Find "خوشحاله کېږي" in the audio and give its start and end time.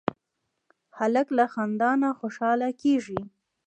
2.19-3.19